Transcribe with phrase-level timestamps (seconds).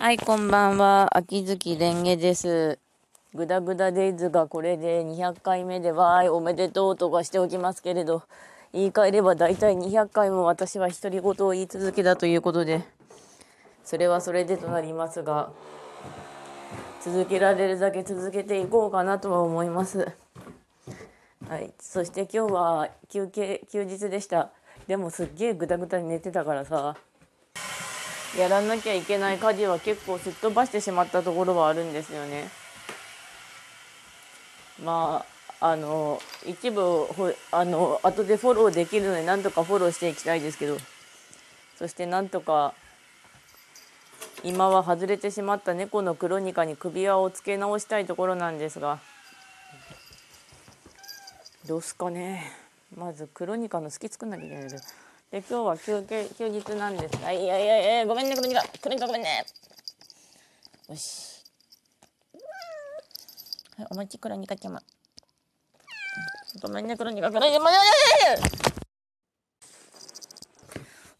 [0.00, 1.14] はい、こんばんは。
[1.14, 2.78] 秋月蓮華です。
[3.34, 8.22] グダグダデイズがこれで200回目でわーいおめでとうとかしておきますけれど、
[8.72, 12.82] 言い換えれば大体200回も私は独り言を言い続けたということで、
[13.84, 15.52] それはそれでとなりますが、
[17.02, 20.10] 続けられるだけ続けていこうかなとは思います。
[21.46, 24.48] はい、そして今日は休憩休日でした。
[24.86, 26.96] でもすっげえグダグダに寝てたからさ、
[28.38, 32.48] やらなきゃいけない家事は結構すっ飛ばしてしまったところはあるんですよね。
[34.82, 35.24] ま
[35.60, 40.78] ああの一部ほあの後でフォローできるのでなんとかフォローしていきたいですけど。
[41.80, 42.74] そしてなんとか
[44.44, 49.00] 今は外れてしまった猫のクロニカに首輪をつけ直したいところなんですが。
[51.66, 52.52] どうすかね。
[52.94, 54.82] まずクロニカの好き作んなきゃいけないけど。
[55.30, 59.44] で今日は休憩休日なんですあいやいやいやごめんねクロニカクロニカごめんね。
[60.88, 61.44] よし。
[63.76, 64.82] はいお待ちクロニカちゃま
[66.60, 67.70] ごめんねクロニカクロニカま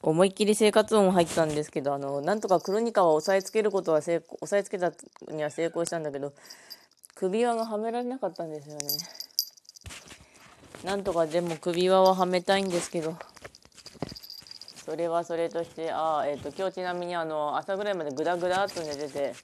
[0.00, 4.90] 思いっきり生活音入ったんですけどあのなんとかクロニカは押さえつけることは成功押さえつけた
[5.30, 6.32] には成功したんだけど
[7.14, 8.80] 首輪がはめられなかったんですよね。
[10.82, 13.18] なんとかでも首輪ははめたいんですけど。
[14.88, 19.34] それはそれとしてあえっ、と今日ちなみにあの朝ぐらいまでグダグダっと寝てて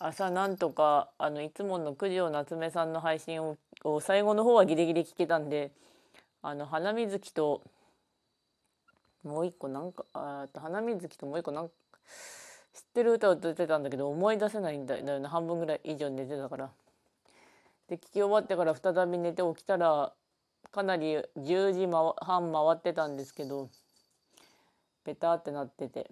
[0.00, 5.70] 朝なんとかあのいつもの九条夏目さんの配信をを最後の方はギリギリ聞けたんで
[6.42, 7.62] あの花水木と
[9.22, 11.74] もう一個なんかあー花水木ともう一個なんか
[12.74, 16.70] 知ってる歌を歌ってたんだけど思い出せないんだよね半分ぐらい以上寝てたから。
[17.88, 20.12] で聞き終わってから再び寝て起きたら
[20.72, 21.86] かなり10時
[22.20, 23.68] 半回ってたんですけど
[25.04, 26.10] ペタってなってて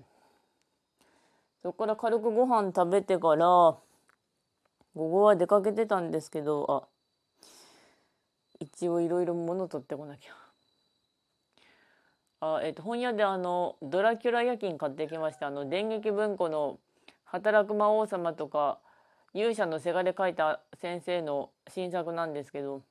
[1.63, 6.89] そこから軽くご飯食べてから午後は出かけてたんですけどあ
[8.59, 10.35] 一応いろいろ物取ってこなきゃ。
[12.43, 16.79] あえっと本屋であの「ドラキュラ夜勤」買ってきましたあの電撃文庫の
[17.25, 18.79] 「働く魔王様」とか
[19.35, 22.83] 勇者のせがれ書いた先生の新作なんですけど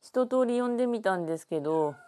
[0.00, 1.94] 一通り読んでみたんですけど「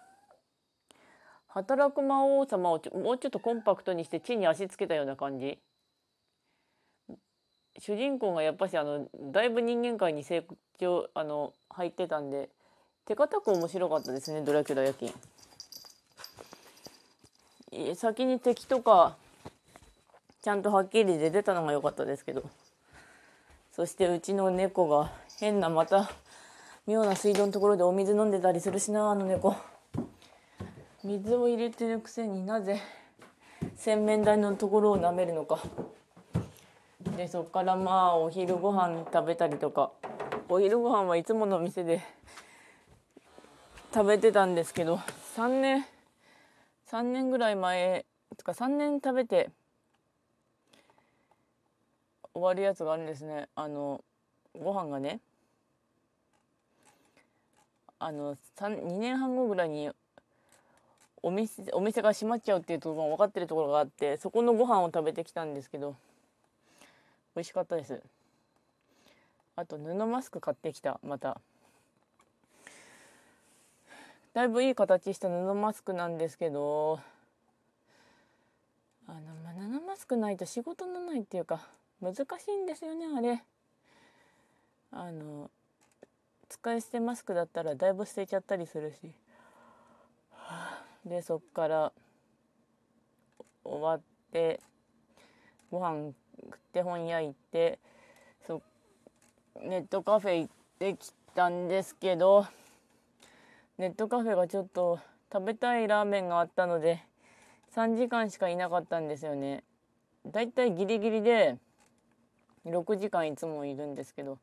[1.51, 5.59] 働く魔王様」をもうちょっとコンパクトにして地に足つけたような感じ。
[7.79, 10.45] 主人公がやっぱしあのだいぶ人間界に成
[10.79, 12.51] 長あの入ってたんで
[13.07, 15.13] 手堅く面白かったですね「ドラキュラ夜勤」
[17.95, 19.17] 先に敵とか
[20.43, 22.43] ちゃんとはっきり出てたのが良かったですけど。
[23.73, 26.11] そしてうちの猫が変なまた
[26.87, 29.57] 妙な水道のところでお水飲んでたりするしなあの猫。
[31.03, 32.79] 水を入れてるくせになぜ
[33.75, 35.59] 洗面台のところを舐めるのか。
[37.17, 39.93] でそっからまあお昼ご飯食べたりとか。
[40.51, 42.03] お昼ご飯はいつもの店で
[43.95, 44.97] 食べてたんですけど
[45.37, 45.87] 3年
[46.89, 48.05] 3年ぐらい前
[48.37, 49.51] とか3年食べて
[52.35, 53.49] 終わるやつがあるんですね。
[53.55, 54.05] あの
[54.59, 55.21] ご飯がね。
[57.99, 59.91] あの2年半後ぐらいに
[61.23, 65.97] お店お店が閉まっちゃうっていうところが分かってるところがあってそこのご飯を食べてきたんですけど
[67.37, 68.01] 美味しかったです。
[69.57, 71.41] あと布マスク買ってきたまた。
[74.33, 77.01] だいぶいい形した布マスクなんですけど
[79.09, 81.67] あの、まあ、布マスクないと仕事のないっていうか
[82.01, 83.43] 難しいんですよねあれ。
[84.93, 85.51] あの
[86.49, 89.13] 使い捨てマスクだったらだいぶ捨てちゃったりするし。
[91.05, 91.93] でそっから
[93.65, 94.01] 終わっ
[94.33, 94.61] て
[95.71, 97.79] ご飯食って本屋行って
[98.47, 98.63] そ
[99.63, 102.47] ネットカフェ行ってきたんですけど
[103.79, 104.99] ネットカフェがちょっと
[105.33, 107.03] 食べたいラーメンがあったので
[107.75, 109.63] 3時間しかいなかったんですよね。
[110.27, 111.57] だいたいギリギリで
[112.67, 114.39] 6時間いつもいるんですけど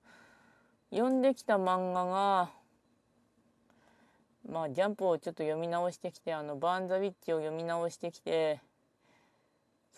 [0.89, 2.49] 読んできた漫画が
[4.51, 8.59] まあジャンプをちょっと読み直してきてあのバーン・ザ・ウィッチを読み直してきて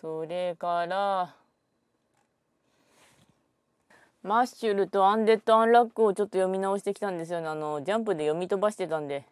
[0.00, 1.34] それから
[4.22, 7.48] マッシュルとアンデッド・アンラックをちょっと読み直してきたんですよね。
[7.48, 9.24] あのジャンプで読み飛ばしてたんで。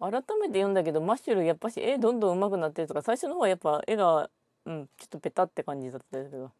[0.00, 4.28] 改めて読んだけどマッシュルやっぱし絵どんどん上手くなってるとか最初の方はやっぱ絵が
[4.66, 6.50] うんちょっとペタって感じだったんですけど。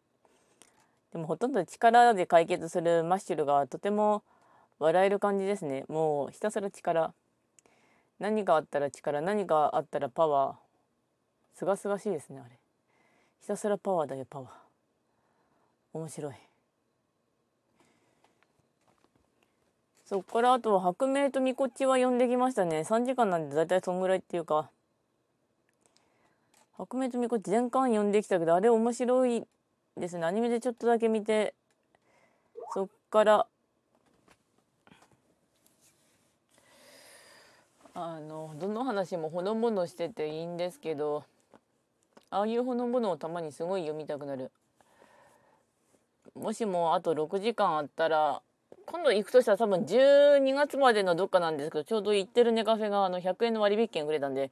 [1.13, 4.23] でもほとんど力で解決するマッシュルがとても
[4.79, 5.85] 笑える感じですね。
[5.87, 7.13] もうひたすら力。
[8.19, 10.55] 何かあったら力何かあったらパワー。
[11.57, 12.57] すがすがしいですねあれ。
[13.41, 14.49] ひたすらパワーだよパワー。
[15.93, 16.33] 面白い。
[20.05, 22.81] そっからあとは白明とみこっちは呼んできましたね。
[22.81, 24.69] 3時間なんでだいたいそんぐらいっていうか。
[26.77, 29.43] 白明とみこっち全巻呼んできたけどあれ面白い
[29.97, 30.25] ですね。
[30.25, 31.55] アニメでちょっとだけ見て
[32.73, 33.47] そっから
[37.97, 41.23] あのどの話もほのぼのしてていいんですけど
[42.29, 44.51] ああいうほのぼのをたまにすごい読みたくなる。
[46.35, 48.41] もしもあと6時間あったら
[48.85, 54.51] 今度行くとしたら多分12月までのどっかなんですけどちょうど行ってるネカフェがあの100円の割引券くれたんで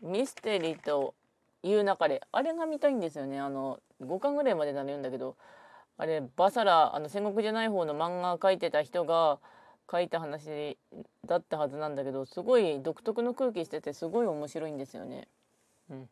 [0.00, 1.12] ミステリーと
[1.62, 3.38] いう中であれが見たいんですよね。
[3.38, 5.36] あの5巻ぐらいまでなら言うんだけど
[5.98, 9.38] あれバサラあの戦国じゃない方の漫画描いてた人が
[9.90, 10.78] 書いた話
[11.26, 15.28] だったはずなんだけどすごい独特の空気しててすごい面白いんですよね。
[15.90, 16.08] うん、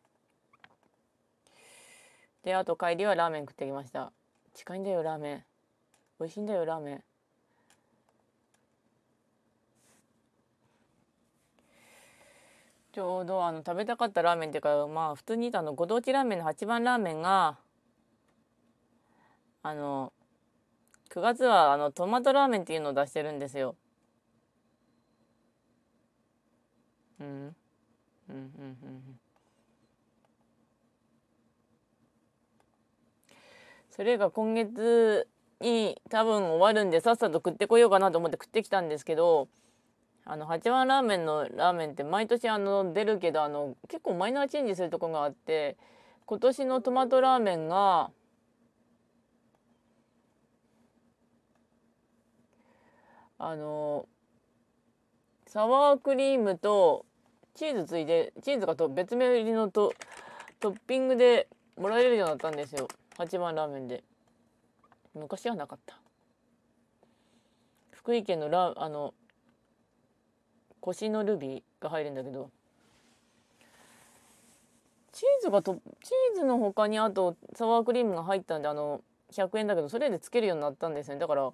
[2.43, 4.11] であと帰りはラーメン食ってきました。
[4.53, 5.43] 近いんだよラーメン。
[6.19, 7.03] 美味しいんだよラーメン。
[12.91, 17.57] ちょうどあの食べたかったラーメンっていうかまあ普通にあのご当地ラーメンの8番ラーメンが
[19.63, 20.11] あの
[21.11, 23.75] 9月はあのトマトラーメンっていうのを出してるんですよ。
[27.19, 27.27] うん。
[27.27, 27.55] うん
[28.29, 28.37] うんうんう
[29.11, 29.19] ん。
[33.89, 35.27] それが今月
[35.59, 39.49] に多分終わるんでさっさと食ってこようかなと思って食ってきたんですけど
[40.25, 45.77] あの八幡ラーメンのラーメンって毎年あの出るけどあの結構マイナーチェンジするとこがあって
[46.25, 48.11] 今年のトマトラーメンが
[53.43, 54.07] あの
[55.47, 57.07] サワークリームと
[57.55, 59.93] チーズついでチーズがと別名入りのと
[60.59, 62.87] トッピングでもらえるようになったんですよ。
[63.17, 64.03] 八番ラーメンで。
[65.15, 65.99] 昔はなかった。
[67.91, 69.15] 福井県のラあの
[70.79, 72.51] 腰のルビーが入るんだけど
[75.11, 79.01] チーズがとチーズの他にあとサワークリームが入ったんであの
[79.31, 81.17] 100円だけどそれでつけるようになったんですね。
[81.17, 81.51] だから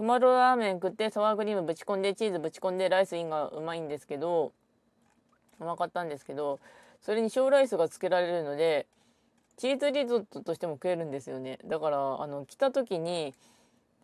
[0.00, 4.54] トマトラーメン食ってサワークリームぶち込んでチーズぶち込んでライスインがうまいんですけど
[5.60, 6.58] うまかったんですけど
[7.02, 8.86] それに小ライスがつけられるので
[9.58, 11.58] チーズリゾットとしても食えるんですよね。
[11.66, 13.34] だからあの来た時に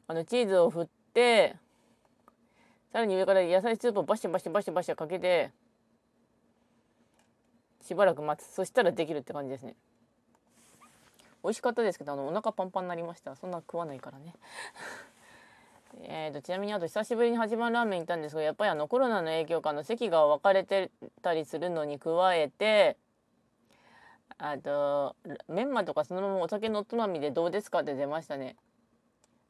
[0.07, 1.57] あのチーズを振って
[2.93, 5.51] さらに上から野菜スープをバシャバシャバシャバシャかけて
[7.81, 8.53] しばらく待つ。
[8.53, 9.75] そしたらできるって感じですね。
[11.43, 13.35] 美味しかったですけどあのお腹パンパンになりました。
[13.35, 14.35] そんな食わないからね。
[16.03, 20.91] えーと、ちなみにあと久しぶりに八番ラーメン行ったんですけどやっぱりあのコロナの影響かの席が分かれて
[21.23, 22.97] たりするのに加えて
[24.39, 25.17] あと
[25.49, 28.57] メンマとかそのままお酒のおつまみでどうですかって出ましたね。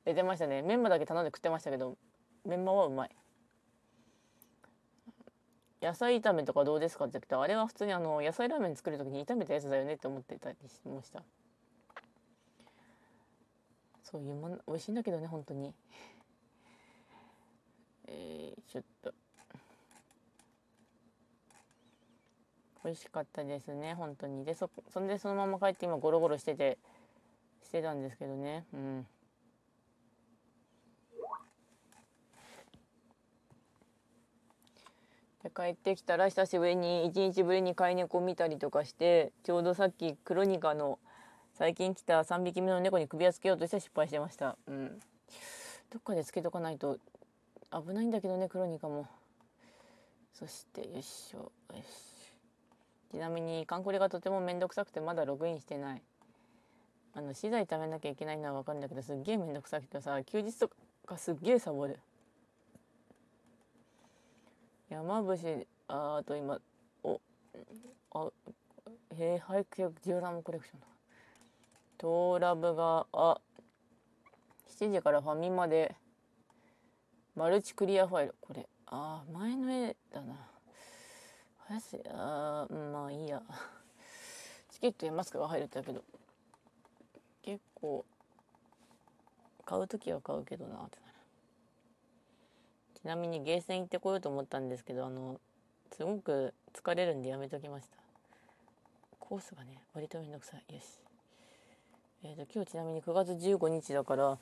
[0.04, 0.62] 出てましたね。
[0.62, 1.96] メンマだけ頼んで食ってましたけど
[2.44, 3.10] メンマはうまい。
[5.82, 11.22] 野菜炒めとかどうですかって言ってあれは普通にあの野菜ラーメン作る時に炒めたやつだよねって思ってたりしました。
[14.02, 15.74] そういうもん美味しいんだけどね本当に。
[18.06, 19.12] えー、ちょっと。
[22.86, 24.44] 美味しかったですね本当に。
[24.44, 26.78] でそそんでそのまま帰って今ゴロゴロしてて
[27.64, 28.64] してたんですけどね。
[28.72, 29.06] うん。
[35.42, 41.00] で帰ってきたら久しぶりに1日ぶりに飼い猫見たりとかしてちょうどさっきクロニカの
[41.54, 44.56] 最近来た3匹目の猫に首輪つけようとして失敗してました。
[44.68, 45.00] うん。
[45.90, 46.98] どっかでつけとかないと
[47.84, 49.06] 危ないんだけどねクロニカも。
[50.32, 51.82] そしてよいしょよし
[53.10, 56.02] ちなみにカンコレがとても面倒くさくてまだログインしてない。
[57.14, 60.70] あの資材貯めなきゃいけないのは分かるんだけどすっげえ面倒くさくてさ休日と
[61.06, 61.98] かすっげえサボる。
[64.90, 66.60] 山伏ああと今
[67.02, 67.20] お
[68.12, 68.30] あ
[69.18, 70.86] へえ俳句ジオラマコレクションだ。
[71.96, 73.40] トーラブがあ
[74.78, 75.96] 7時からファミマで
[77.36, 78.34] マルチクリアファイル。
[78.40, 78.66] これ。
[78.86, 80.34] ああ前の絵だな。
[81.68, 83.42] 林あーまあいいや。
[84.70, 86.02] チケットやマスクが入るってだけど。
[87.42, 88.06] 結構
[89.66, 90.90] 買う時は買うけどなってなる。
[93.02, 95.38] ちなみにゲーセン行ってこようと思ったんですけどあの
[95.94, 97.98] すごく疲れるんでやめときました。
[99.20, 100.74] コースがね割とめんどくさい。
[100.74, 100.84] よし。
[102.24, 104.38] えーと今日ちなみに9月15日だから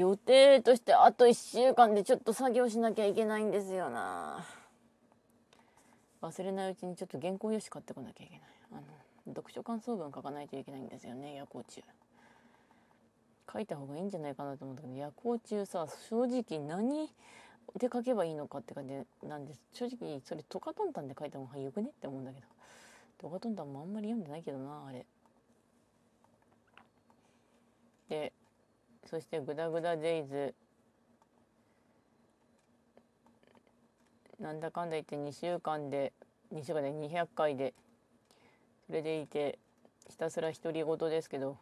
[0.00, 4.46] 予定としてあと1週間でちょっと作業しなきゃいけないんですよな。
[6.22, 8.48] 忘れないうちにちょっと原稿用紙買ってこなきゃいけない。
[8.72, 8.82] あの
[9.34, 11.82] 読書感想文書かないといけないんですよね夜行中。
[13.52, 17.08] 書いた方がいいんじゃないかなと思ったけど夜行中さ正直何
[17.78, 18.94] で書けばいいのかって感じ
[19.28, 19.60] なんです。
[19.72, 22.46] 正直それトカトンタンで書いた方がよくねって思うんだけど。
[23.18, 25.04] トカトンタンもあんまり読んでないけどなあれ。
[28.08, 28.32] で
[29.10, 30.54] そしてグダグダデイズ。
[34.38, 36.12] なんだかんだ言って2週間で
[36.54, 37.74] 2週間で200回で
[38.86, 39.58] それでいて
[40.08, 41.58] ひたすら独り言ですけど。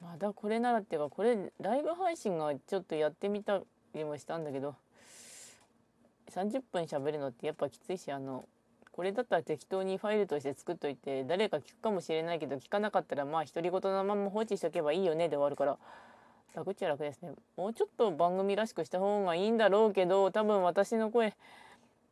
[0.00, 3.60] まだこれならっていうかこれライブ配信がちょっとやってみた
[3.94, 4.76] りもしたんだけど。
[6.30, 8.44] 30分喋るのってやっぱきついしあの
[8.92, 15.78] これだったら適当にファイルとして作っといて誰か聞くかもしれないけど聞かなかったらまあ独り言のまま放置しとけばいいよねで終わるから。
[16.58, 17.30] 楽っちゃ楽ですね。
[17.56, 21.36] もうちょっと番組らしくした方がいいんだろうけど多分私の声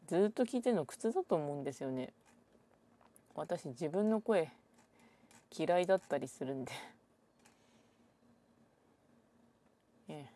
[0.07, 2.13] ずっと聞いてるの苦痛だと思うんですよね。
[3.35, 4.53] 私自分の声
[5.57, 6.73] 嫌いだったりするんで。
[10.09, 10.31] ええ。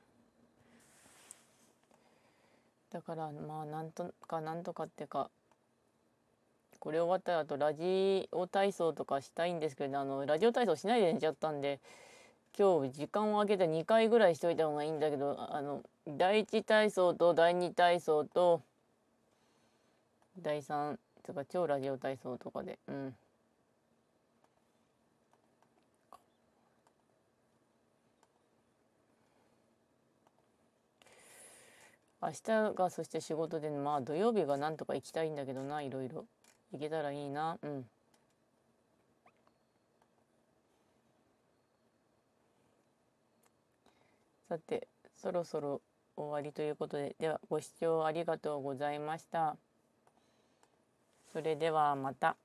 [2.90, 5.30] だからまあなんとかなんとかってか
[6.80, 11.78] これ終わったらあとラジオ体操とかしたいんですけどあのラジオ体操しないで寝ちゃったんで
[12.58, 18.62] 今日時間を空けて2回ぐらいしといた方がいいんだけどあの第1体操と第2体操と
[20.38, 23.14] 第3とか超ラジオ体操とかでうん。
[32.22, 36.26] 明日がそして仕事でまあ土曜日がなんとか行きたいんだけどないろいろ。
[36.72, 37.86] 行けたらいいなうん。
[44.50, 45.80] さてそろそろ
[46.16, 49.56] 終わりということでではご視聴ありがとうございました
[51.32, 52.36] それではまた。